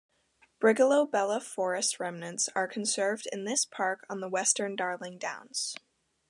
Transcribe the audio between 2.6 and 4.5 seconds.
conserved in this park on the